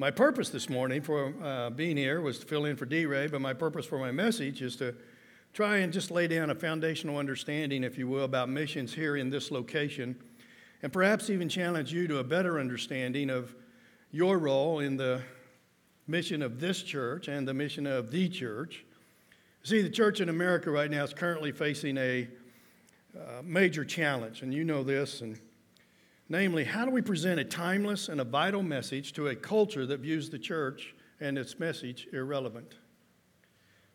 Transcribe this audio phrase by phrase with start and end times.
[0.00, 3.26] My purpose this morning for uh, being here was to fill in for D Ray,
[3.26, 4.94] but my purpose for my message is to
[5.52, 9.28] try and just lay down a foundational understanding, if you will, about missions here in
[9.28, 10.16] this location,
[10.82, 13.54] and perhaps even challenge you to a better understanding of
[14.10, 15.20] your role in the
[16.06, 18.86] mission of this church and the mission of the church.
[19.64, 22.26] See, the church in America right now is currently facing a
[23.14, 25.38] uh, major challenge, and you know this, and
[26.32, 29.98] Namely, how do we present a timeless and a vital message to a culture that
[29.98, 32.76] views the church and its message irrelevant?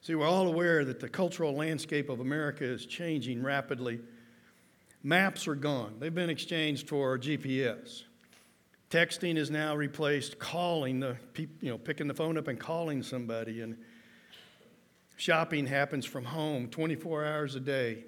[0.02, 4.02] See, we're all aware that the cultural landscape of America is changing rapidly.
[5.02, 8.04] Maps are gone, they've been exchanged for GPS.
[8.92, 11.16] Texting is now replaced calling the
[11.62, 13.78] you know picking the phone up and calling somebody and
[15.16, 18.04] shopping happens from home 24 hours a day.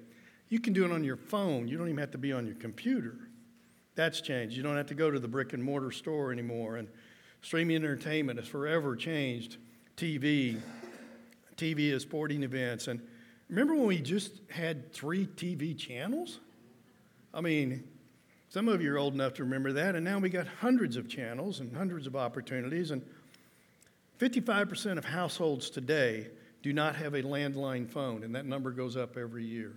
[0.50, 1.66] You can do it on your phone.
[1.66, 3.27] You don't even have to be on your computer.
[3.98, 4.56] That's changed.
[4.56, 6.76] You don't have to go to the brick and mortar store anymore.
[6.76, 6.86] And
[7.42, 9.56] streaming entertainment has forever changed
[9.96, 10.60] TV.
[11.56, 12.86] TV is sporting events.
[12.86, 13.00] And
[13.48, 16.38] remember when we just had three TV channels?
[17.34, 17.82] I mean,
[18.50, 19.96] some of you are old enough to remember that.
[19.96, 22.92] And now we got hundreds of channels and hundreds of opportunities.
[22.92, 23.02] And
[24.20, 26.28] 55% of households today
[26.62, 29.72] do not have a landline phone, and that number goes up every year.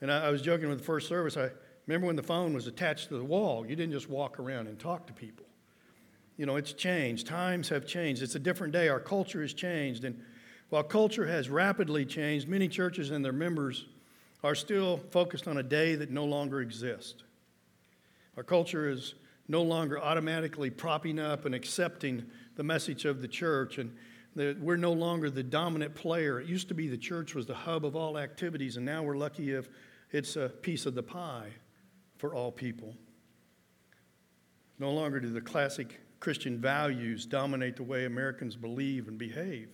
[0.00, 1.36] And I, I was joking with the first service.
[1.36, 1.50] I,
[1.88, 3.66] Remember when the phone was attached to the wall?
[3.66, 5.46] You didn't just walk around and talk to people.
[6.36, 7.26] You know, it's changed.
[7.26, 8.22] Times have changed.
[8.22, 8.88] It's a different day.
[8.88, 10.04] Our culture has changed.
[10.04, 10.20] And
[10.68, 13.86] while culture has rapidly changed, many churches and their members
[14.44, 17.22] are still focused on a day that no longer exists.
[18.36, 19.14] Our culture is
[19.48, 22.22] no longer automatically propping up and accepting
[22.56, 23.96] the message of the church, and
[24.36, 26.38] that we're no longer the dominant player.
[26.38, 29.16] It used to be the church was the hub of all activities, and now we're
[29.16, 29.70] lucky if
[30.12, 31.48] it's a piece of the pie
[32.18, 32.94] for all people.
[34.78, 39.70] No longer do the classic Christian values dominate the way Americans believe and behave.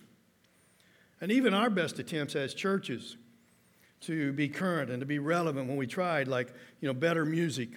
[1.21, 3.17] And even our best attempts as churches
[4.01, 7.69] to be current and to be relevant when we tried, like, you know, better music,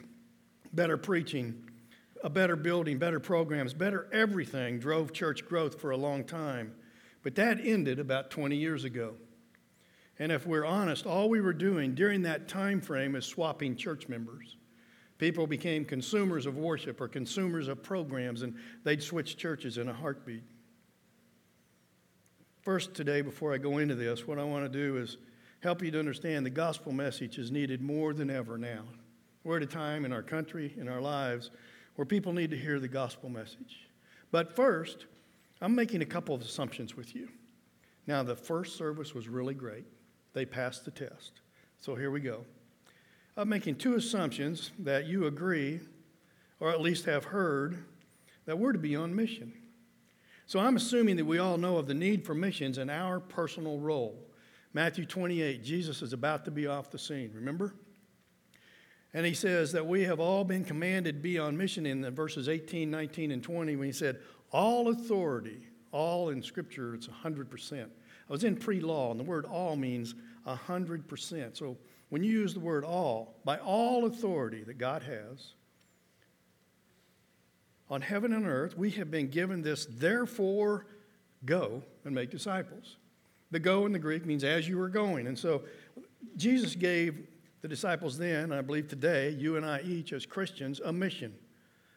[0.73, 1.65] better preaching,
[2.23, 6.75] a better building, better programs, better everything drove church growth for a long time.
[7.23, 9.15] But that ended about 20 years ago.
[10.19, 14.09] And if we're honest, all we were doing during that time frame is swapping church
[14.09, 14.58] members.
[15.19, 19.93] People became consumers of worship or consumers of programs, and they'd switch churches in a
[19.93, 20.45] heartbeat.
[22.63, 25.17] First, today, before I go into this, what I want to do is
[25.61, 28.83] help you to understand the gospel message is needed more than ever now.
[29.43, 31.51] We're at a time in our country, in our lives,
[31.97, 33.89] where people need to hear the gospel message.
[34.31, 35.07] But first,
[35.61, 37.29] I'm making a couple of assumptions with you.
[38.07, 39.85] Now, the first service was really great.
[40.33, 41.41] They passed the test.
[41.79, 42.45] So here we go.
[43.39, 45.79] I'm making two assumptions that you agree,
[46.59, 47.85] or at least have heard,
[48.47, 49.53] that we're to be on mission.
[50.47, 53.79] So I'm assuming that we all know of the need for missions and our personal
[53.79, 54.19] role.
[54.73, 57.77] Matthew 28, Jesus is about to be off the scene, remember?
[59.15, 62.49] And he says that we have all been commanded be on mission in the verses
[62.49, 64.19] 18, 19, and 20 when he said,
[64.51, 65.63] All authority,
[65.93, 67.85] all in Scripture, it's 100%.
[67.85, 67.87] I
[68.33, 71.57] was in pre law, and the word all means 100%.
[71.57, 71.79] So
[72.11, 75.55] when you use the word all, by all authority that God has
[77.91, 80.87] on heaven and earth, we have been given this, therefore,
[81.45, 82.97] go and make disciples.
[83.51, 85.27] The go in the Greek means as you are going.
[85.27, 85.63] And so
[86.37, 87.27] Jesus gave
[87.63, 91.35] the disciples then, and I believe today, you and I each as Christians, a mission.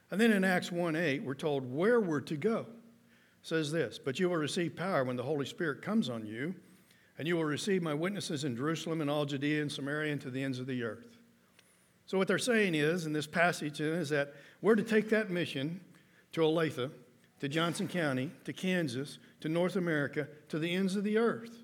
[0.10, 2.60] And then in Acts 1 8, we're told where we're to go.
[2.60, 6.56] It says this, but you will receive power when the Holy Spirit comes on you
[7.22, 10.32] and you will receive my witnesses in Jerusalem and all Judea and Samaria and to
[10.32, 11.20] the ends of the earth.
[12.08, 15.82] So, what they're saying is, in this passage, is that we're to take that mission
[16.32, 16.90] to Olathe,
[17.40, 21.62] to Johnson County, to Kansas, to North America, to the ends of the earth.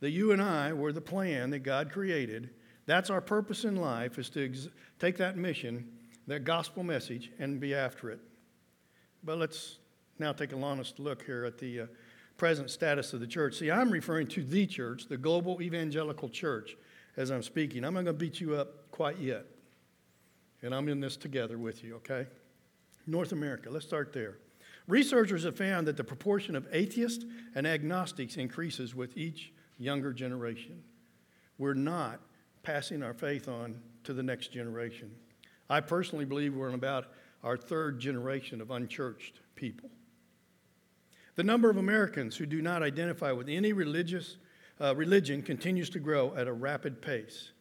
[0.00, 2.50] That you and I were the plan that God created.
[2.84, 4.68] That's our purpose in life, is to ex-
[4.98, 5.90] take that mission,
[6.26, 8.20] that gospel message, and be after it.
[9.24, 9.78] But let's
[10.18, 11.86] now take a honest look here at the uh,
[12.40, 13.58] present status of the church.
[13.58, 16.74] See, I'm referring to the church, the global evangelical church,
[17.18, 17.84] as I'm speaking.
[17.84, 19.44] I'm not going to beat you up quite yet.
[20.62, 22.26] And I'm in this together with you, okay?
[23.06, 24.38] North America, let's start there.
[24.88, 30.82] Researchers have found that the proportion of atheists and agnostics increases with each younger generation.
[31.58, 32.20] We're not
[32.62, 35.10] passing our faith on to the next generation.
[35.68, 37.08] I personally believe we're in about
[37.44, 39.89] our third generation of unchurched people.
[41.40, 44.36] The number of Americans who do not identify with any religious
[44.78, 47.52] uh, religion continues to grow at a rapid pace.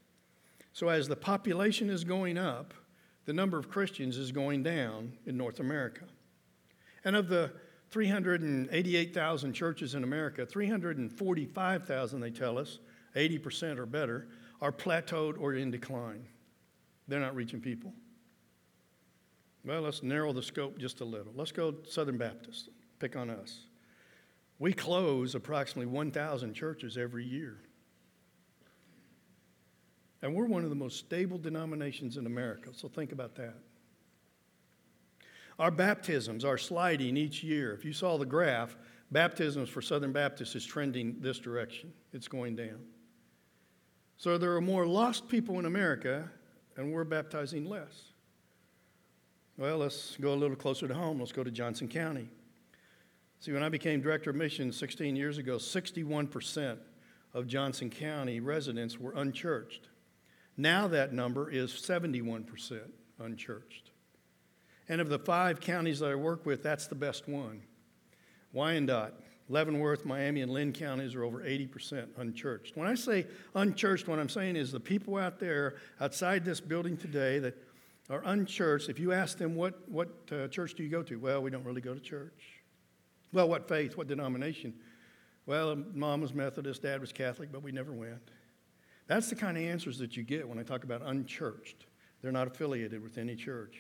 [0.74, 2.74] So, as the population is going up,
[3.24, 6.04] the number of Christians is going down in North America.
[7.06, 7.54] And of the
[7.90, 12.80] 388,000 churches in America, 345,000, they tell us,
[13.16, 14.28] 80% or better,
[14.60, 16.26] are plateaued or in decline.
[17.08, 17.94] They're not reaching people.
[19.64, 21.32] Well, let's narrow the scope just a little.
[21.34, 22.68] Let's go Southern Baptist,
[23.00, 23.68] pick on us.
[24.60, 27.58] We close approximately 1,000 churches every year.
[30.22, 33.56] And we're one of the most stable denominations in America, so think about that.
[35.58, 37.74] Our baptisms are sliding each year.
[37.74, 38.78] If you saw the graph,
[39.12, 42.80] baptisms for Southern Baptists is trending this direction, it's going down.
[44.18, 46.30] So there are more lost people in America,
[46.76, 48.12] and we're baptizing less.
[49.58, 51.20] Well, let's go a little closer to home.
[51.20, 52.30] Let's go to Johnson County.
[53.40, 56.78] See, when I became director of missions 16 years ago, 61%
[57.34, 59.88] of Johnson County residents were unchurched.
[60.58, 62.82] Now that number is 71%
[63.18, 63.92] unchurched.
[64.90, 67.62] And of the five counties that I work with, that's the best one.
[68.52, 69.14] Wyandotte,
[69.48, 72.76] Leavenworth, Miami, and Linn counties are over 80% unchurched.
[72.76, 73.26] When I say
[73.56, 77.56] unchurched, what I'm saying is the people out there outside this building today that
[78.10, 81.16] are unchurched, if you ask them, what, what uh, church do you go to?
[81.18, 82.59] Well, we don't really go to church.
[83.32, 84.74] Well, what faith, what denomination?
[85.46, 88.32] Well, mom was Methodist, dad was Catholic, but we never went.
[89.08, 91.86] That's the kind of answers that you get when I talk about unchurched.
[92.22, 93.78] They're not affiliated with any church.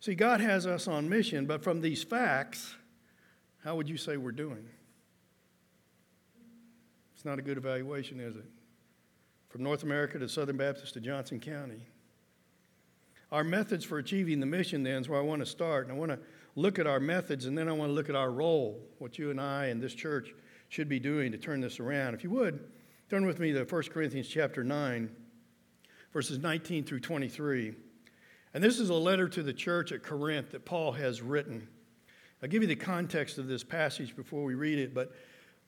[0.00, 2.74] See, God has us on mission, but from these facts,
[3.62, 4.66] how would you say we're doing?
[7.14, 8.46] It's not a good evaluation, is it?
[9.50, 11.86] From North America to Southern Baptist to Johnson County.
[13.30, 15.86] Our methods for achieving the mission, then, is where I want to start.
[15.86, 16.18] And I want to
[16.56, 19.30] look at our methods, and then I want to look at our role, what you
[19.30, 20.34] and I and this church
[20.68, 22.14] should be doing to turn this around.
[22.14, 22.60] If you would,
[23.08, 25.10] turn with me to 1 Corinthians chapter 9,
[26.12, 27.74] verses 19 through 23.
[28.54, 31.68] And this is a letter to the church at Corinth that Paul has written.
[32.42, 35.12] I'll give you the context of this passage before we read it, but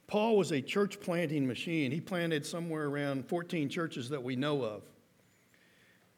[0.06, 1.92] Paul was a church planting machine.
[1.92, 4.82] He planted somewhere around 14 churches that we know of.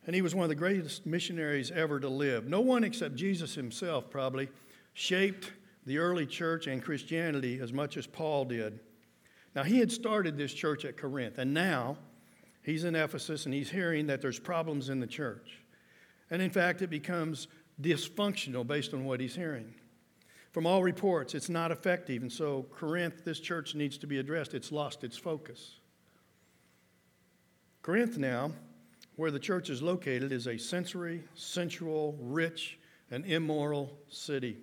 [0.06, 2.46] And he was one of the greatest missionaries ever to live.
[2.46, 4.48] No one except Jesus himself probably
[4.92, 5.52] shaped
[5.86, 8.80] the early church and Christianity as much as Paul did.
[9.54, 11.96] Now, he had started this church at Corinth, and now
[12.62, 15.60] he's in Ephesus and he's hearing that there's problems in the church.
[16.30, 17.48] And in fact, it becomes
[17.80, 19.74] dysfunctional based on what he's hearing.
[20.52, 24.54] From all reports, it's not effective, and so Corinth, this church needs to be addressed.
[24.54, 25.78] It's lost its focus.
[27.82, 28.52] Corinth now
[29.16, 32.78] where the church is located is a sensory, sensual, rich,
[33.10, 34.58] and immoral city.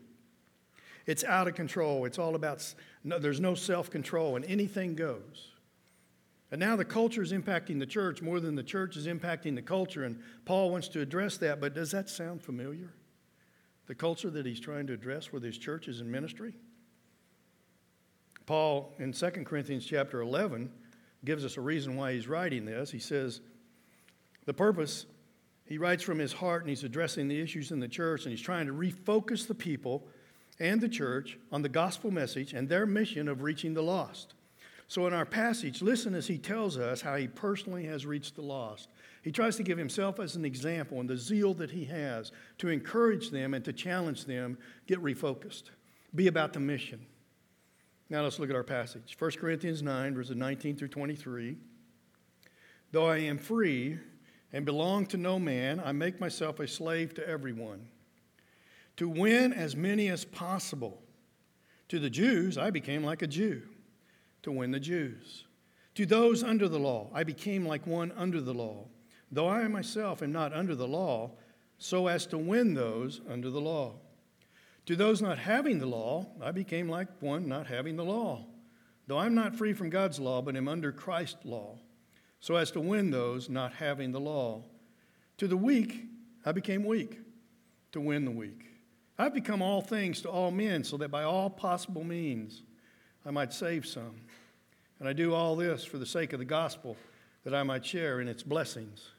[1.06, 2.06] It's out of control.
[2.06, 5.52] It's all about, no, there's no self control, and anything goes.
[6.52, 9.62] And now the culture is impacting the church more than the church is impacting the
[9.62, 12.94] culture, and Paul wants to address that, but does that sound familiar?
[13.88, 16.54] The culture that he's trying to address with his churches and ministry?
[18.46, 20.70] Paul in 2 Corinthians chapter 11
[21.24, 22.92] gives us a reason why he's writing this.
[22.92, 23.40] He says,
[24.46, 25.06] the purpose,
[25.66, 28.42] he writes from his heart and he's addressing the issues in the church and he's
[28.42, 30.08] trying to refocus the people
[30.60, 34.34] and the church on the gospel message and their mission of reaching the lost.
[34.88, 38.42] So, in our passage, listen as he tells us how he personally has reached the
[38.42, 38.90] lost.
[39.22, 42.68] He tries to give himself as an example and the zeal that he has to
[42.68, 44.58] encourage them and to challenge them
[44.88, 45.70] get refocused,
[46.14, 47.06] be about the mission.
[48.10, 51.56] Now, let's look at our passage 1 Corinthians 9, verses 19 through 23.
[52.92, 53.98] Though I am free
[54.54, 57.88] and belong to no man, I make myself a slave to everyone,
[58.98, 61.02] to win as many as possible.
[61.90, 63.64] To the Jews, I became like a Jew,
[64.44, 65.46] to win the Jews.
[65.96, 68.88] To those under the law, I became like one under the law,
[69.32, 71.32] though I myself am not under the law,
[71.78, 73.96] so as to win those under the law.
[74.86, 78.46] To those not having the law, I became like one not having the law,
[79.08, 81.78] though I'm not free from God's law, but am under Christ's law
[82.42, 84.64] so as to win those not having the law.
[85.38, 86.08] To the weak,
[86.46, 87.20] I became weak
[87.94, 88.68] to win the weak.
[89.18, 92.64] I've become all things to all men, so that by all possible means
[93.26, 94.16] I might save some.
[95.00, 96.98] And I do all this for the sake of the gospel,
[97.44, 99.10] that I might share in its blessings.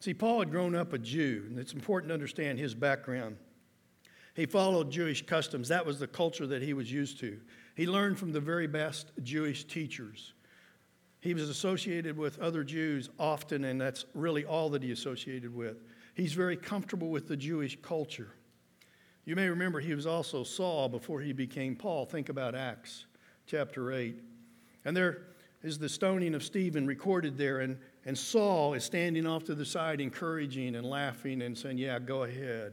[0.00, 3.36] See, Paul had grown up a Jew, and it's important to understand his background.
[4.34, 7.40] He followed Jewish customs, that was the culture that he was used to.
[7.76, 10.32] He learned from the very best Jewish teachers.
[11.20, 15.82] He was associated with other Jews often, and that's really all that he associated with.
[16.14, 18.30] He's very comfortable with the Jewish culture.
[19.24, 22.06] You may remember he was also Saul before he became Paul.
[22.06, 23.06] Think about Acts
[23.46, 24.22] chapter 8.
[24.84, 25.22] And there
[25.62, 29.64] is the stoning of Stephen recorded there, and, and Saul is standing off to the
[29.64, 32.72] side, encouraging and laughing and saying, Yeah, go ahead.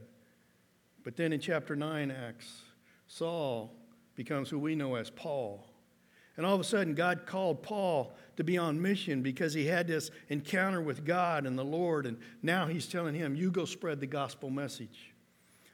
[1.02, 2.62] But then in chapter 9, Acts,
[3.06, 3.72] Saul
[4.14, 5.65] becomes who we know as Paul.
[6.36, 9.86] And all of a sudden, God called Paul to be on mission because he had
[9.86, 12.06] this encounter with God and the Lord.
[12.06, 15.14] And now he's telling him, You go spread the gospel message.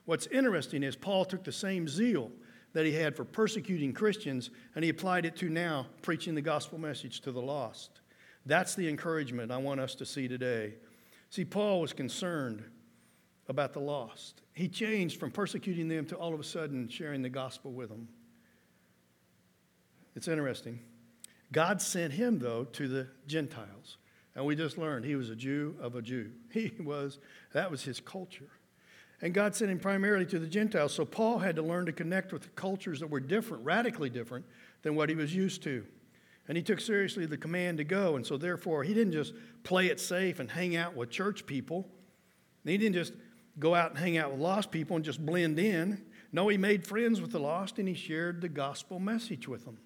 [0.05, 2.31] What's interesting is Paul took the same zeal
[2.73, 6.79] that he had for persecuting Christians and he applied it to now preaching the gospel
[6.79, 8.01] message to the lost.
[8.47, 10.75] That's the encouragement I want us to see today.
[11.31, 12.65] See, Paul was concerned
[13.49, 14.43] about the lost.
[14.55, 18.09] He changed from persecuting them to all of a sudden sharing the gospel with them.
[20.15, 20.81] It's interesting.
[21.53, 23.99] God sent him, though, to the Gentiles.
[24.35, 26.31] And we just learned he was a Jew of a Jew.
[26.53, 27.19] He was,
[27.53, 28.51] that was his culture.
[29.21, 30.93] And God sent him primarily to the Gentiles.
[30.93, 34.45] So Paul had to learn to connect with cultures that were different, radically different
[34.83, 35.85] than what he was used to.
[36.49, 38.17] And he took seriously the command to go.
[38.17, 41.89] And so, therefore, he didn't just play it safe and hang out with church people.
[42.65, 43.13] He didn't just
[43.59, 46.05] go out and hang out with lost people and just blend in.
[46.33, 49.79] No, he made friends with the lost and he shared the gospel message with them.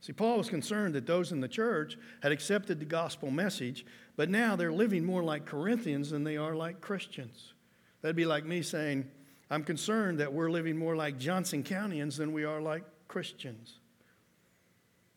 [0.00, 3.84] See, Paul was concerned that those in the church had accepted the gospel message,
[4.16, 7.54] but now they're living more like Corinthians than they are like Christians.
[8.02, 9.08] That'd be like me saying,
[9.50, 13.78] I'm concerned that we're living more like Johnson Countyans than we are like Christians.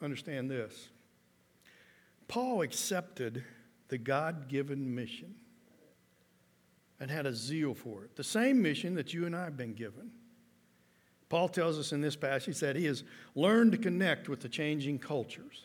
[0.02, 0.90] Understand this
[2.28, 3.44] Paul accepted
[3.90, 5.36] the God given mission
[7.00, 8.16] and had a zeal for it.
[8.16, 10.12] The same mission that you and I have been given.
[11.30, 13.04] Paul tells us in this passage that he has
[13.36, 15.64] learned to connect with the changing cultures.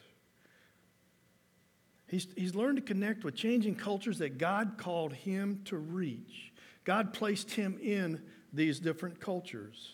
[2.06, 6.52] He's, he's learned to connect with changing cultures that God called him to reach.
[6.84, 8.20] God placed him in
[8.52, 9.92] these different cultures.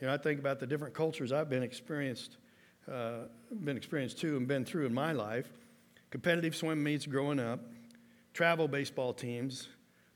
[0.00, 2.36] You know, I think about the different cultures I've been experienced,
[2.90, 3.24] uh,
[3.64, 5.50] been experienced to and been through in my life.
[6.10, 7.60] Competitive swim meets growing up,
[8.32, 9.68] travel baseball teams,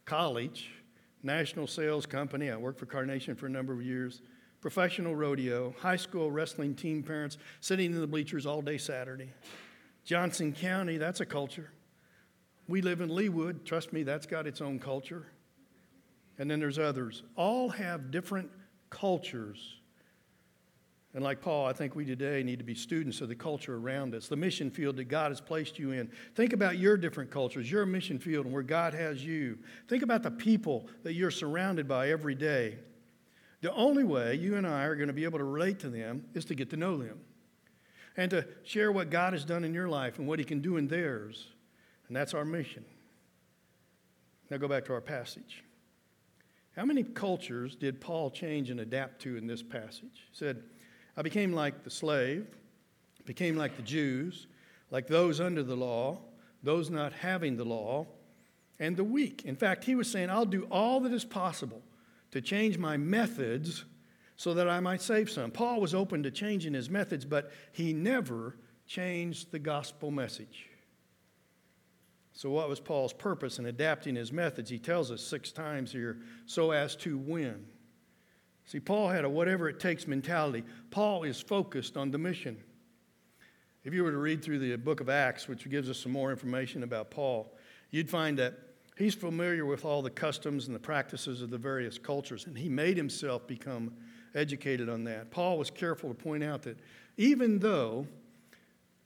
[0.04, 0.70] college,
[1.22, 2.50] national sales company.
[2.50, 4.22] I worked for Carnation for a number of years.
[4.60, 9.30] Professional rodeo, high school wrestling team parents sitting in the bleachers all day Saturday.
[10.04, 11.70] Johnson County, that's a culture.
[12.68, 13.64] We live in Leawood.
[13.64, 15.26] Trust me, that's got its own culture.
[16.38, 17.22] And then there's others.
[17.36, 18.50] All have different
[18.88, 19.81] cultures
[21.14, 24.14] and like Paul, I think we today need to be students of the culture around
[24.14, 26.10] us, the mission field that God has placed you in.
[26.34, 29.58] Think about your different cultures, your mission field, and where God has you.
[29.88, 32.78] Think about the people that you're surrounded by every day.
[33.60, 36.24] The only way you and I are going to be able to relate to them
[36.32, 37.20] is to get to know them
[38.16, 40.78] and to share what God has done in your life and what He can do
[40.78, 41.46] in theirs.
[42.08, 42.84] And that's our mission.
[44.50, 45.62] Now go back to our passage.
[46.74, 50.26] How many cultures did Paul change and adapt to in this passage?
[50.30, 50.62] He said,
[51.16, 52.46] I became like the slave,
[53.24, 54.46] became like the Jews,
[54.90, 56.18] like those under the law,
[56.62, 58.06] those not having the law,
[58.78, 59.44] and the weak.
[59.44, 61.82] In fact, he was saying, I'll do all that is possible
[62.30, 63.84] to change my methods
[64.36, 65.50] so that I might save some.
[65.50, 70.66] Paul was open to changing his methods, but he never changed the gospel message.
[72.32, 74.70] So, what was Paul's purpose in adapting his methods?
[74.70, 77.66] He tells us six times here so as to win.
[78.72, 80.64] See, Paul had a whatever it takes mentality.
[80.90, 82.56] Paul is focused on the mission.
[83.84, 86.30] If you were to read through the book of Acts, which gives us some more
[86.30, 87.52] information about Paul,
[87.90, 88.54] you'd find that
[88.96, 92.70] he's familiar with all the customs and the practices of the various cultures, and he
[92.70, 93.92] made himself become
[94.34, 95.30] educated on that.
[95.30, 96.78] Paul was careful to point out that
[97.18, 98.06] even though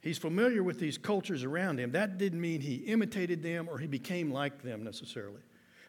[0.00, 3.88] he's familiar with these cultures around him, that didn't mean he imitated them or he
[3.88, 5.40] became like them necessarily.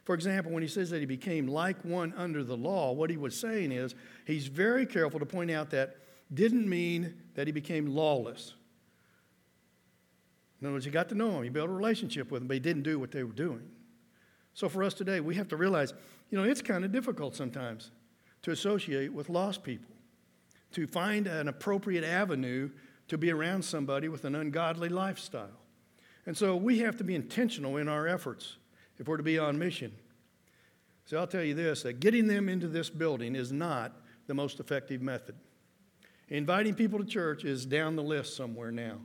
[0.07, 3.17] For example, when he says that he became like one under the law, what he
[3.17, 5.97] was saying is he's very careful to point out that
[6.33, 8.53] didn't mean that he became lawless.
[10.61, 12.53] In other words, he got to know him, he built a relationship with him, but
[12.53, 13.69] he didn't do what they were doing.
[14.53, 15.93] So for us today, we have to realize,
[16.29, 17.91] you know, it's kind of difficult sometimes
[18.43, 19.93] to associate with lost people,
[20.71, 22.69] to find an appropriate avenue
[23.09, 25.59] to be around somebody with an ungodly lifestyle.
[26.25, 28.55] And so we have to be intentional in our efforts
[28.99, 29.91] if we're to be on mission.
[31.05, 33.93] So I'll tell you this that getting them into this building is not
[34.27, 35.35] the most effective method.
[36.29, 38.97] Inviting people to church is down the list somewhere now.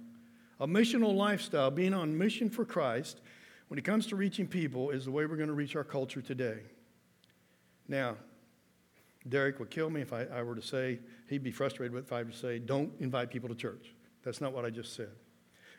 [0.59, 3.21] A missional lifestyle, being on mission for Christ,
[3.69, 6.21] when it comes to reaching people, is the way we're going to reach our culture
[6.21, 6.59] today.
[7.89, 8.17] Now,
[9.29, 12.13] Derek would kill me if I, I were to say, he'd be frustrated with if
[12.13, 13.95] I were to say, don't invite people to church.
[14.25, 15.11] That's not what I just said.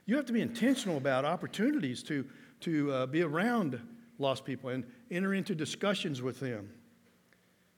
[0.06, 2.26] You have to be intentional about opportunities to,
[2.62, 3.80] to uh, be around
[4.20, 6.70] lost people and enter into discussions with them.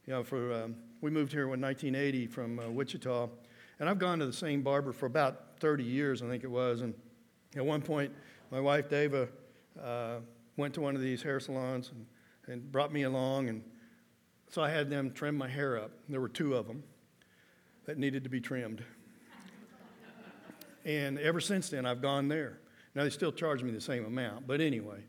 [0.05, 3.29] You know, for um, we moved here in 1980 from uh, Wichita,
[3.79, 6.81] and I've gone to the same barber for about 30 years, I think it was.
[6.81, 6.93] And
[7.55, 8.13] at one point,
[8.51, 9.27] my wife Dava
[9.81, 10.17] uh,
[10.57, 12.05] went to one of these hair salons and,
[12.47, 13.63] and brought me along, and
[14.49, 15.91] So I had them trim my hair up.
[16.07, 16.83] There were two of them
[17.85, 18.83] that needed to be trimmed.
[20.85, 22.59] and ever since then, I've gone there.
[22.93, 25.03] Now, they still charge me the same amount, but anyway.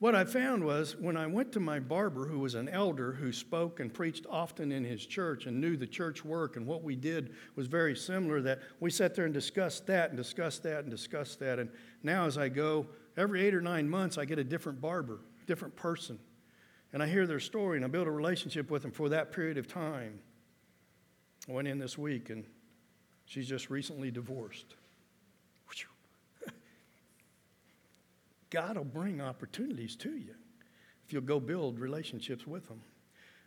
[0.00, 3.32] What I found was when I went to my barber, who was an elder who
[3.32, 6.94] spoke and preached often in his church and knew the church work, and what we
[6.94, 10.90] did was very similar, that we sat there and discussed that and discussed that and
[10.90, 11.58] discussed that.
[11.58, 11.68] And
[12.04, 12.86] now, as I go,
[13.16, 16.20] every eight or nine months, I get a different barber, different person.
[16.92, 19.58] And I hear their story and I build a relationship with them for that period
[19.58, 20.20] of time.
[21.48, 22.44] I went in this week and
[23.26, 24.76] she's just recently divorced.
[28.50, 30.34] God will bring opportunities to you
[31.06, 32.80] if you'll go build relationships with them.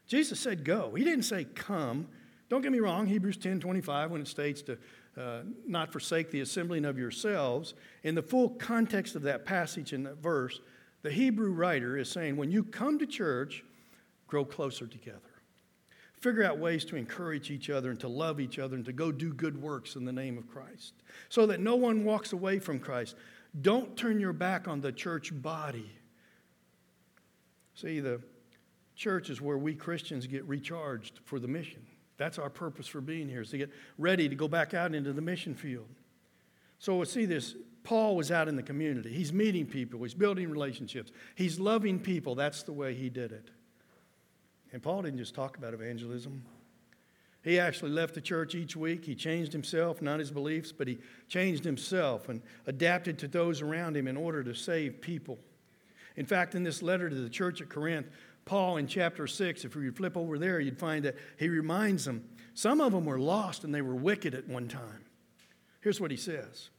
[0.07, 0.93] Jesus said, Go.
[0.95, 2.07] He didn't say, Come.
[2.49, 4.77] Don't get me wrong, Hebrews 10 25, when it states to
[5.17, 10.03] uh, not forsake the assembling of yourselves, in the full context of that passage in
[10.03, 10.59] that verse,
[11.01, 13.63] the Hebrew writer is saying, When you come to church,
[14.27, 15.19] grow closer together.
[16.21, 19.11] Figure out ways to encourage each other and to love each other and to go
[19.11, 20.93] do good works in the name of Christ
[21.29, 23.15] so that no one walks away from Christ.
[23.59, 25.91] Don't turn your back on the church body.
[27.75, 28.21] See, the
[28.95, 31.85] church is where we Christians get recharged for the mission.
[32.17, 35.11] That's our purpose for being here, is to get ready to go back out into
[35.11, 35.89] the mission field.
[36.77, 37.55] So we see this.
[37.83, 39.11] Paul was out in the community.
[39.11, 42.35] He's meeting people, he's building relationships, he's loving people.
[42.35, 43.49] That's the way he did it.
[44.71, 46.43] And Paul didn't just talk about evangelism.
[47.43, 49.05] He actually left the church each week.
[49.05, 53.97] He changed himself, not his beliefs, but he changed himself and adapted to those around
[53.97, 55.39] him in order to save people.
[56.15, 58.07] In fact, in this letter to the church at Corinth,
[58.45, 62.23] Paul in chapter 6, if you flip over there, you'd find that he reminds them
[62.53, 65.05] some of them were lost and they were wicked at one time.
[65.81, 66.69] Here's what he says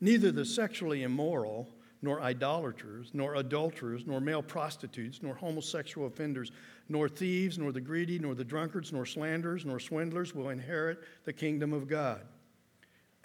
[0.00, 1.68] Neither the sexually immoral,
[2.00, 6.52] nor idolaters, nor adulterers, nor male prostitutes, nor homosexual offenders,
[6.88, 11.32] nor thieves, nor the greedy, nor the drunkards, nor slanderers, nor swindlers will inherit the
[11.32, 12.22] kingdom of God.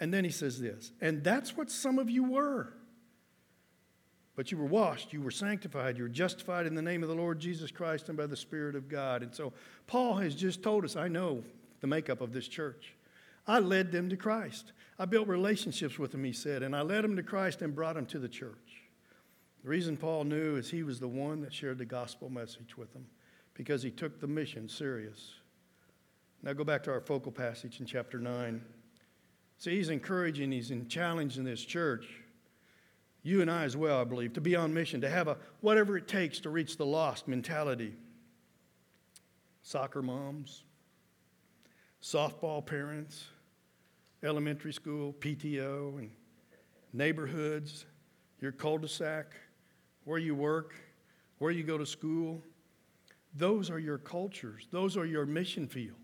[0.00, 2.72] And then he says this, and that's what some of you were.
[4.36, 7.14] But you were washed, you were sanctified, you were justified in the name of the
[7.14, 9.22] Lord Jesus Christ and by the Spirit of God.
[9.22, 9.52] And so
[9.86, 11.44] Paul has just told us I know
[11.80, 12.94] the makeup of this church.
[13.46, 14.72] I led them to Christ.
[14.98, 17.94] I built relationships with them, he said, and I led them to Christ and brought
[17.94, 18.63] them to the church.
[19.64, 22.92] The reason Paul knew is he was the one that shared the gospel message with
[22.92, 23.06] them
[23.54, 25.32] because he took the mission serious.
[26.42, 28.62] Now go back to our focal passage in chapter 9.
[29.56, 32.06] See, he's encouraging, he's challenging this church,
[33.22, 35.96] you and I as well, I believe, to be on mission, to have a whatever
[35.96, 37.94] it takes to reach the lost mentality.
[39.62, 40.64] Soccer moms,
[42.02, 43.24] softball parents,
[44.22, 46.10] elementary school, PTO, and
[46.92, 47.86] neighborhoods,
[48.42, 49.34] your cul de sac,
[50.04, 50.74] where you work,
[51.38, 52.42] where you go to school.
[53.34, 55.98] Those are your cultures, those are your mission fields.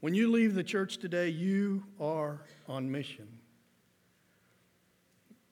[0.00, 3.26] When you leave the church today, you are on mission.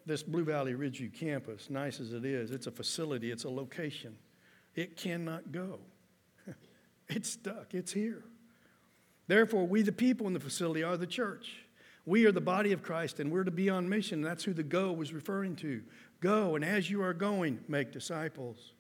[0.05, 4.17] This Blue Valley Ridgeview campus, nice as it is, it's a facility, it's a location.
[4.75, 5.79] It cannot go.
[7.09, 8.25] it's stuck, it's here.
[9.27, 11.65] Therefore, we, the people in the facility, are the church.
[12.05, 14.23] We are the body of Christ and we're to be on mission.
[14.23, 15.83] That's who the go was referring to.
[16.21, 18.73] Go, and as you are going, make disciples.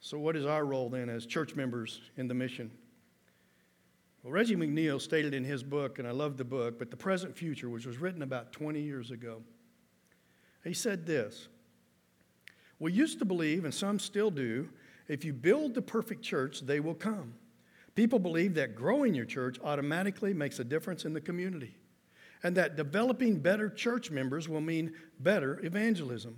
[0.00, 2.70] So, what is our role then as church members in the mission?
[4.22, 7.36] Well, Reggie McNeal stated in his book, and I love the book, but The Present
[7.36, 9.42] Future, which was written about 20 years ago,
[10.62, 11.48] he said this
[12.78, 14.68] We used to believe, and some still do,
[15.08, 17.34] if you build the perfect church, they will come.
[17.94, 21.76] People believe that growing your church automatically makes a difference in the community
[22.42, 26.36] and that developing better church members will mean better evangelism.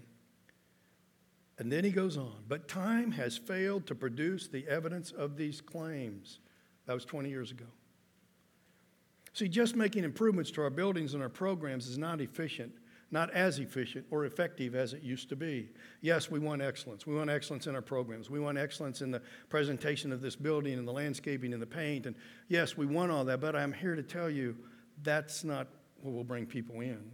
[1.59, 5.61] And then he goes on, but time has failed to produce the evidence of these
[5.61, 6.40] claims.
[6.87, 7.64] That was 20 years ago.
[9.33, 12.73] See, just making improvements to our buildings and our programs is not efficient
[13.11, 15.71] not as efficient or effective as it used to be.
[16.01, 17.07] Yes, we want excellence.
[17.07, 18.29] We want excellence in our programs.
[18.29, 22.07] We want excellence in the presentation of this building and the landscaping and the paint.
[22.07, 22.16] And
[22.49, 24.57] yes, we want all that, but I'm here to tell you
[25.03, 25.69] that's not
[26.03, 27.12] what will bring people in.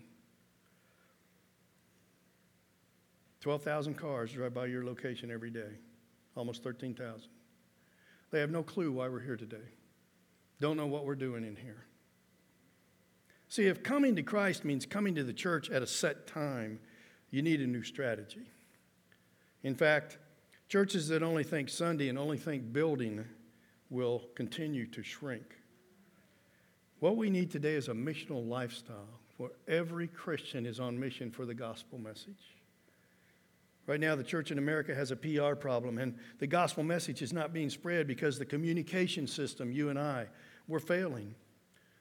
[3.41, 5.79] 12,000 cars drive by your location every day,
[6.37, 7.29] almost 13,000.
[8.31, 9.69] They have no clue why we're here today,
[10.61, 11.85] don't know what we're doing in here.
[13.53, 16.81] See, if coming to Christ means coming to the church at a set time,
[17.31, 18.47] you need a new strategy.
[19.63, 20.17] In fact,
[20.71, 23.23] churches that only think Sunday and only think building
[23.91, 25.45] will continue to shrink.
[27.01, 31.45] What we need today is a missional lifestyle where every Christian is on mission for
[31.45, 32.57] the gospel message.
[33.87, 37.35] Right now, the church in America has a PR problem, and the gospel message is
[37.35, 40.29] not being spread because the communication system, you and I,
[40.69, 41.35] we're failing.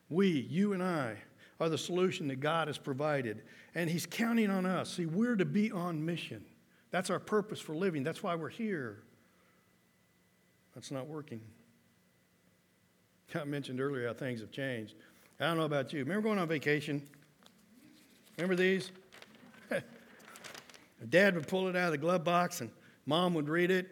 [0.09, 1.17] We, you and I,
[1.61, 3.43] are the solution that God has provided,
[3.75, 4.95] and He's counting on us.
[4.95, 6.43] See, we're to be on mission.
[6.89, 8.03] That's our purpose for living.
[8.03, 9.03] That's why we're here.
[10.73, 11.39] That's not working.
[13.35, 14.95] I mentioned earlier how things have changed.
[15.39, 15.99] I don't know about you.
[15.99, 17.07] Remember going on vacation?
[18.37, 18.91] Remember these?
[21.09, 22.71] Dad would pull it out of the glove box and
[23.05, 23.87] mom would read it.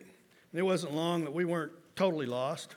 [0.52, 2.74] And it wasn't long that we weren't totally lost.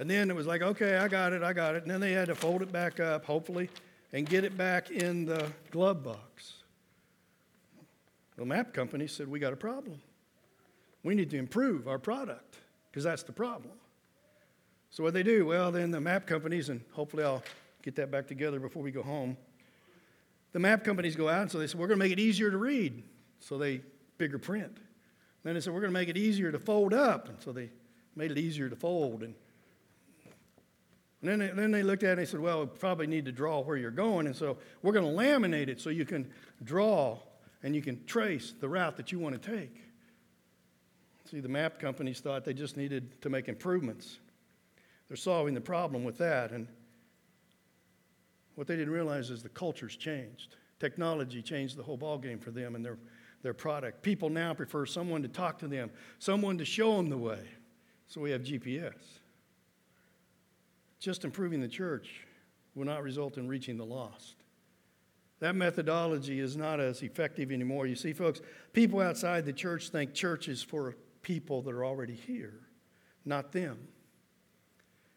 [0.00, 1.82] And then it was like, okay, I got it, I got it.
[1.82, 3.70] And then they had to fold it back up, hopefully,
[4.12, 6.54] and get it back in the glove box.
[8.36, 10.00] The map company said, we got a problem.
[11.04, 12.56] We need to improve our product
[12.90, 13.74] because that's the problem.
[14.90, 15.46] So what they do?
[15.46, 17.44] Well, then the map companies, and hopefully I'll
[17.82, 19.36] get that back together before we go home
[20.52, 22.50] the map companies go out and so they said, we're going to make it easier
[22.50, 23.02] to read.
[23.40, 23.82] So they
[24.18, 24.76] bigger print.
[25.42, 27.28] Then they said, we're going to make it easier to fold up.
[27.28, 27.70] And so they
[28.16, 29.22] made it easier to fold.
[29.22, 29.34] And,
[31.22, 33.26] and then, they, then they looked at it and they said, well, we probably need
[33.26, 34.26] to draw where you're going.
[34.26, 36.30] And so we're going to laminate it so you can
[36.64, 37.18] draw
[37.62, 39.76] and you can trace the route that you want to take.
[41.30, 44.18] See, the map companies thought they just needed to make improvements.
[45.08, 46.52] They're solving the problem with that.
[46.52, 46.66] And
[48.54, 50.56] what they didn't realize is the culture's changed.
[50.78, 52.96] Technology changed the whole ballgame for them and their,
[53.42, 54.02] their product.
[54.02, 57.46] People now prefer someone to talk to them, someone to show them the way.
[58.06, 59.19] So we have GPS.
[61.00, 62.26] Just improving the church
[62.74, 64.36] will not result in reaching the lost.
[65.40, 67.86] That methodology is not as effective anymore.
[67.86, 68.40] You see, folks,
[68.72, 72.60] people outside the church think church is for people that are already here,
[73.24, 73.78] not them.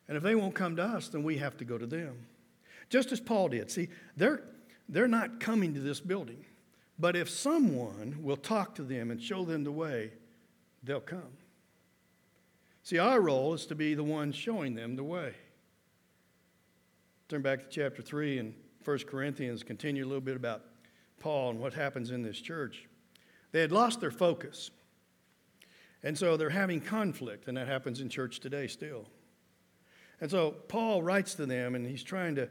[0.08, 2.26] And if they won't come to us, then we have to go to them
[2.94, 3.72] just as Paul did.
[3.72, 4.44] See, they're,
[4.88, 6.46] they're not coming to this building,
[7.00, 10.12] but if someone will talk to them and show them the way,
[10.84, 11.38] they'll come.
[12.84, 15.34] See, our role is to be the one showing them the way.
[17.34, 18.54] Turn back to chapter 3 and
[18.86, 20.62] 1 Corinthians, continue a little bit about
[21.20, 22.88] Paul and what happens in this church.
[23.52, 24.70] They had lost their focus.
[26.04, 29.08] And so they're having conflict, and that happens in church today still.
[30.22, 32.50] And so Paul writes to them, and he's trying to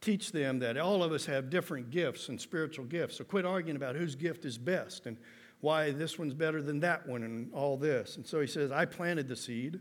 [0.00, 3.16] teach them that all of us have different gifts and spiritual gifts.
[3.16, 5.16] So quit arguing about whose gift is best and
[5.60, 8.14] why this one's better than that one and all this.
[8.14, 9.80] And so he says, I planted the seed,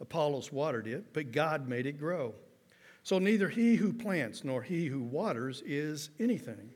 [0.00, 2.36] Apollos watered it, but God made it grow.
[3.08, 6.68] So neither he who plants nor he who waters is anything,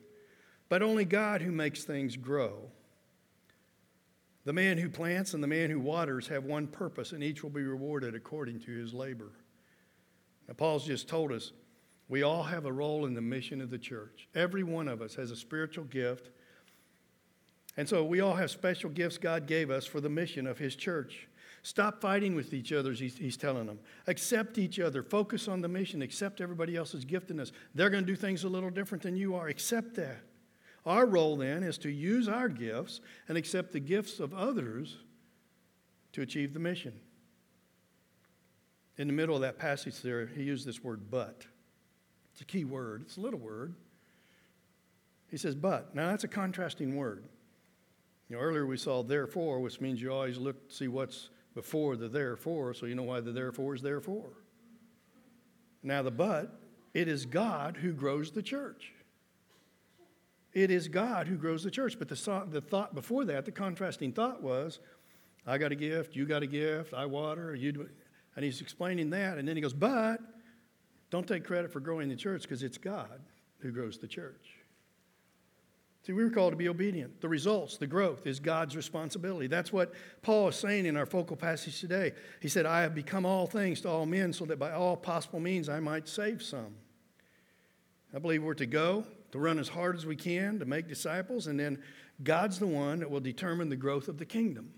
[0.70, 2.70] but only God who makes things grow.
[4.46, 7.50] The man who plants and the man who waters have one purpose, and each will
[7.50, 9.32] be rewarded according to his labor.
[10.48, 11.52] Now, Paul's just told us
[12.08, 14.26] we all have a role in the mission of the church.
[14.34, 16.30] Every one of us has a spiritual gift.
[17.76, 20.76] And so we all have special gifts God gave us for the mission of His
[20.76, 21.28] church.
[21.62, 23.78] Stop fighting with each other, he's, he's telling them.
[24.08, 25.02] Accept each other.
[25.02, 26.02] Focus on the mission.
[26.02, 27.52] Accept everybody else's giftedness.
[27.74, 29.46] They're going to do things a little different than you are.
[29.46, 30.22] Accept that.
[30.84, 34.96] Our role then is to use our gifts and accept the gifts of others
[36.12, 36.94] to achieve the mission.
[38.98, 41.46] In the middle of that passage there, he used this word but.
[42.32, 43.74] It's a key word, it's a little word.
[45.30, 45.94] He says, but.
[45.94, 47.24] Now, that's a contrasting word.
[48.28, 51.96] You know, earlier we saw therefore, which means you always look to see what's before
[51.96, 54.30] the therefore, so you know why the therefore is therefore.
[55.82, 56.60] Now, the but,
[56.94, 58.92] it is God who grows the church.
[60.52, 61.98] It is God who grows the church.
[61.98, 64.78] But the, the thought before that, the contrasting thought was,
[65.46, 67.88] I got a gift, you got a gift, I water, you do.
[68.36, 69.38] And he's explaining that.
[69.38, 70.20] And then he goes, but
[71.10, 73.20] don't take credit for growing the church because it's God
[73.58, 74.61] who grows the church.
[76.04, 77.20] See, we were called to be obedient.
[77.20, 79.46] The results, the growth, is God's responsibility.
[79.46, 82.12] That's what Paul is saying in our focal passage today.
[82.40, 85.38] He said, I have become all things to all men so that by all possible
[85.38, 86.74] means I might save some.
[88.12, 91.46] I believe we're to go, to run as hard as we can, to make disciples,
[91.46, 91.80] and then
[92.24, 94.72] God's the one that will determine the growth of the kingdom.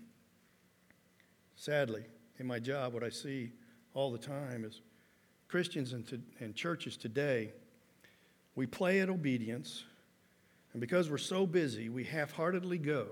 [1.55, 2.05] Sadly,
[2.37, 3.51] in my job, what I see
[3.95, 4.81] all the time is
[5.47, 7.51] Christians and, to, and churches today,
[8.55, 9.83] we play at obedience,
[10.75, 13.07] and because we're so busy, we half heartedly go,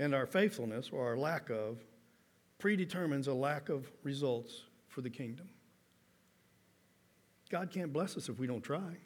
[0.00, 1.78] and our faithfulness or our lack of
[2.58, 5.48] predetermines a lack of results for the kingdom.
[7.50, 8.96] God can't bless us if we don't try.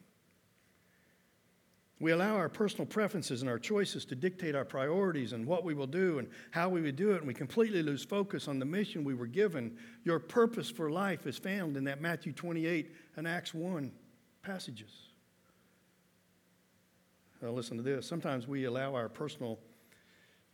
[2.00, 5.74] We allow our personal preferences and our choices to dictate our priorities and what we
[5.74, 8.64] will do and how we would do it, and we completely lose focus on the
[8.64, 9.76] mission we were given.
[10.02, 13.92] Your purpose for life is found in that Matthew 28 and Acts 1
[14.40, 15.07] passages.
[17.40, 18.06] Now, listen to this.
[18.06, 19.58] Sometimes we allow our personal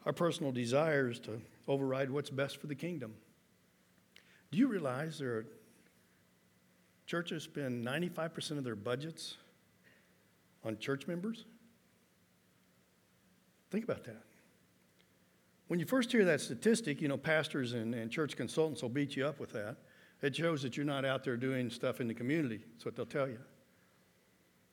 [0.06, 3.14] our personal desires to override what's best for the kingdom.
[4.50, 5.46] Do you realize there are
[7.06, 9.36] churches spend 95% of their budgets
[10.64, 11.44] on church members?
[13.70, 14.22] Think about that.
[15.68, 19.16] When you first hear that statistic, you know, pastors and, and church consultants will beat
[19.16, 19.76] you up with that.
[20.22, 22.60] It shows that you're not out there doing stuff in the community.
[22.72, 23.38] That's what they'll tell you.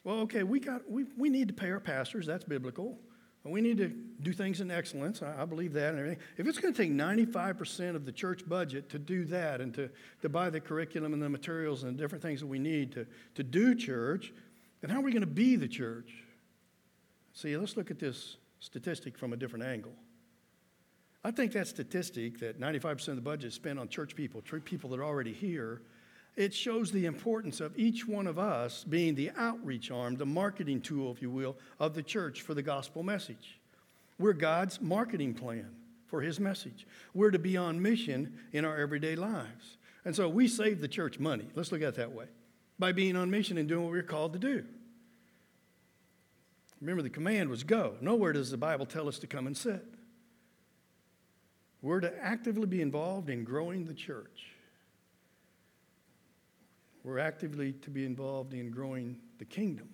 [0.03, 2.25] Well, okay, we, got, we, we need to pay our pastors.
[2.25, 2.97] That's biblical.
[3.43, 5.23] We need to do things in excellence.
[5.23, 6.19] I, I believe that and everything.
[6.37, 9.89] If it's going to take 95% of the church budget to do that and to,
[10.21, 13.07] to buy the curriculum and the materials and the different things that we need to,
[13.35, 14.31] to do church,
[14.81, 16.23] then how are we going to be the church?
[17.33, 19.93] See, let's look at this statistic from a different angle.
[21.23, 24.89] I think that statistic that 95% of the budget is spent on church people, people
[24.91, 25.81] that are already here,
[26.35, 30.81] it shows the importance of each one of us being the outreach arm, the marketing
[30.81, 33.59] tool, if you will, of the church for the gospel message.
[34.17, 35.69] We're God's marketing plan
[36.07, 36.85] for his message.
[37.13, 39.77] We're to be on mission in our everyday lives.
[40.05, 41.47] And so we save the church money.
[41.55, 42.25] Let's look at it that way
[42.79, 44.63] by being on mission and doing what we're called to do.
[46.79, 47.95] Remember, the command was go.
[48.01, 49.85] Nowhere does the Bible tell us to come and sit.
[51.81, 54.47] We're to actively be involved in growing the church.
[57.03, 59.89] We're actively to be involved in growing the kingdom.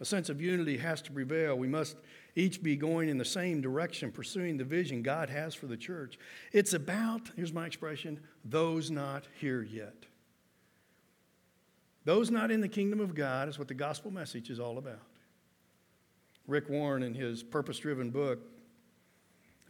[0.00, 1.56] A sense of unity has to prevail.
[1.56, 1.96] We must
[2.36, 6.18] each be going in the same direction, pursuing the vision God has for the church.
[6.52, 10.06] It's about, here's my expression, those not here yet.
[12.04, 15.02] Those not in the kingdom of God is what the gospel message is all about.
[16.46, 18.38] Rick Warren, in his purpose driven book,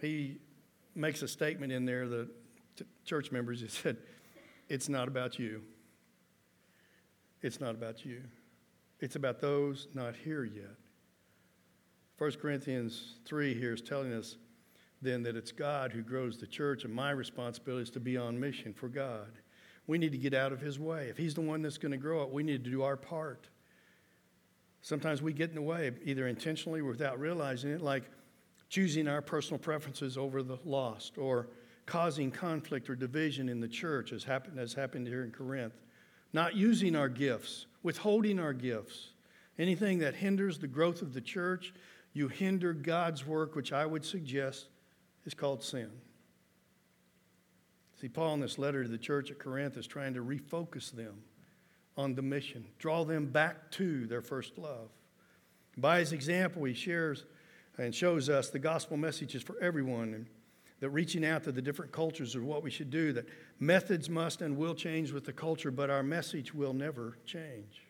[0.01, 0.37] he
[0.94, 2.29] makes a statement in there that
[3.05, 3.96] church members, he said,
[4.68, 5.62] it's not about you.
[7.42, 8.22] It's not about you.
[9.00, 10.76] It's about those not here yet.
[12.18, 14.37] 1 Corinthians 3 here is telling us
[15.00, 18.38] then that it's God who grows the church, and my responsibility is to be on
[18.38, 19.31] mission for God.
[19.87, 21.09] We need to get out of His way.
[21.09, 23.48] If He's the one that's going to grow it, we need to do our part.
[24.83, 28.04] Sometimes we get in the way, either intentionally or without realizing it, like
[28.68, 31.48] choosing our personal preferences over the lost, or
[31.88, 35.72] causing conflict or division in the church, as happened, as happened here in Corinth.
[36.35, 39.09] Not using our gifts, withholding our gifts.
[39.59, 41.72] Anything that hinders the growth of the church,
[42.12, 44.66] you hinder God's work, which I would suggest
[45.24, 45.90] is called sin.
[47.98, 51.22] See, Paul in this letter to the church at Corinth is trying to refocus them
[51.96, 54.90] on the mission, draw them back to their first love.
[55.79, 57.24] By his example, he shares
[57.79, 60.12] and shows us the gospel message is for everyone.
[60.12, 60.27] And
[60.81, 63.27] that reaching out to the different cultures is what we should do, that
[63.59, 67.83] methods must and will change with the culture, but our message will never change.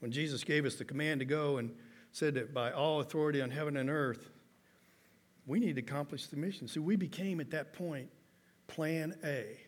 [0.00, 1.74] When Jesus gave us the command to go and
[2.12, 4.30] said that by all authority on heaven and earth,
[5.46, 6.68] we need to accomplish the mission.
[6.68, 8.08] See, we became at that point
[8.66, 9.58] plan A.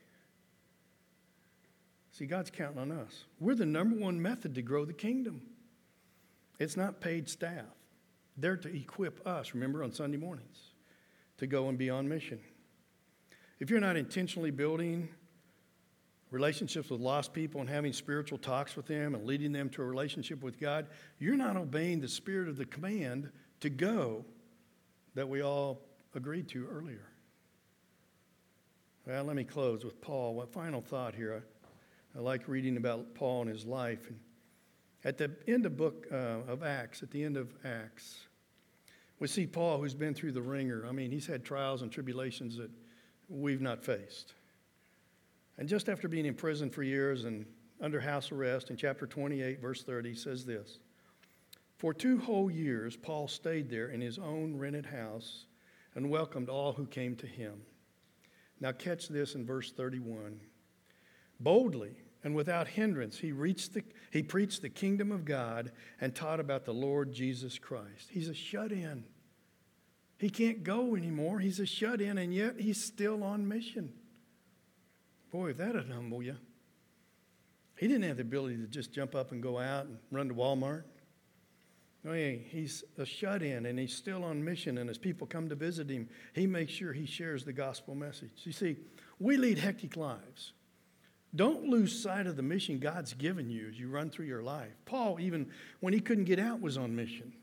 [2.12, 3.25] See, God's counting on us.
[3.40, 5.42] We're the number one method to grow the kingdom.
[6.59, 7.66] It's not paid staff.
[8.38, 10.70] They're to equip us, remember, on Sunday mornings
[11.38, 12.40] to go and be on mission.
[13.59, 15.09] If you're not intentionally building
[16.31, 19.85] relationships with lost people and having spiritual talks with them and leading them to a
[19.85, 20.87] relationship with God,
[21.18, 24.25] you're not obeying the spirit of the command to go
[25.14, 25.81] that we all
[26.14, 27.07] agreed to earlier.
[29.07, 30.35] Well, let me close with Paul.
[30.35, 31.44] One final thought here?
[32.14, 34.09] I, I like reading about Paul and his life.
[34.09, 34.18] And
[35.05, 38.25] at the end of book uh, of Acts, at the end of Acts,
[39.18, 40.85] we see Paul, who's been through the ringer.
[40.87, 42.70] I mean, he's had trials and tribulations that
[43.29, 44.35] we've not faced.
[45.59, 47.46] And just after being in prison for years and
[47.81, 50.79] under house arrest, in chapter 28, verse 30, says this
[51.79, 55.46] For two whole years, Paul stayed there in his own rented house
[55.94, 57.62] and welcomed all who came to him.
[58.61, 60.40] Now, catch this in verse 31.
[61.40, 66.40] Boldly and without hindrance, he, reached the, he preached the kingdom of God and taught
[66.40, 68.09] about the Lord Jesus Christ.
[68.11, 69.05] He's a shut in.
[70.18, 71.38] He can't go anymore.
[71.38, 73.92] He's a shut in, and yet he's still on mission.
[75.31, 76.37] Boy, if that'd humble you.
[77.76, 80.35] He didn't have the ability to just jump up and go out and run to
[80.35, 80.85] Walmart.
[82.02, 84.79] No, he's a shut in and he's still on mission.
[84.79, 88.31] And as people come to visit him, he makes sure he shares the gospel message.
[88.44, 88.76] You see,
[89.18, 90.52] we lead hectic lives.
[91.37, 94.72] Don't lose sight of the mission God's given you as you run through your life.
[94.87, 97.35] Paul, even when he couldn't get out, was on mission.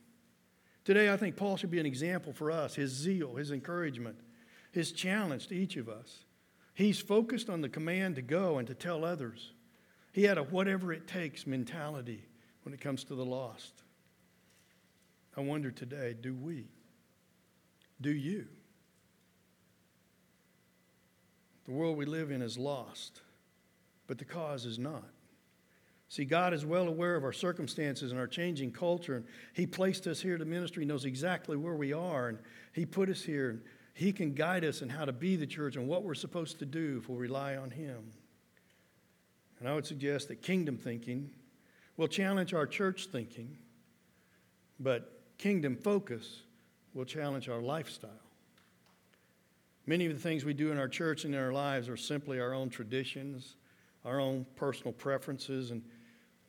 [0.84, 4.18] Today, I think Paul should be an example for us his zeal, his encouragement,
[4.72, 6.26] his challenge to each of us.
[6.74, 9.54] He's focused on the command to go and to tell others.
[10.12, 12.26] He had a whatever it takes mentality
[12.64, 13.84] when it comes to the lost.
[15.38, 16.66] I wonder today, do we?
[18.02, 18.48] Do you?
[21.66, 23.22] The world we live in is lost,
[24.08, 25.10] but the cause is not.
[26.10, 30.06] See, God is well aware of our circumstances and our changing culture, and He placed
[30.06, 32.38] us here to ministry, He knows exactly where we are, and
[32.74, 33.62] He put us here, and
[33.94, 36.66] He can guide us in how to be the church and what we're supposed to
[36.66, 38.12] do if we rely on Him.
[39.60, 41.32] And I would suggest that kingdom thinking
[41.98, 43.58] will challenge our church thinking,
[44.80, 46.42] but kingdom focus
[46.94, 48.12] will challenge our lifestyle.
[49.86, 52.40] Many of the things we do in our church and in our lives are simply
[52.40, 53.56] our own traditions,
[54.06, 55.84] our own personal preferences, and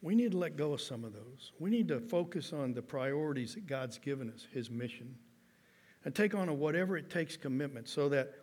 [0.02, 1.52] we need to let go of some of those.
[1.58, 5.14] We need to focus on the priorities that God's given us, His mission,
[6.04, 8.34] and take on a whatever it takes commitment so that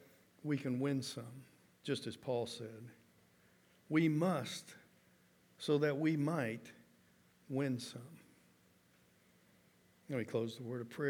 [0.43, 1.43] we can win some,
[1.83, 2.89] just as Paul said.
[3.89, 4.75] We must
[5.61, 6.71] so that we might
[7.47, 8.01] win some.
[10.09, 11.09] Let me close the word of prayer.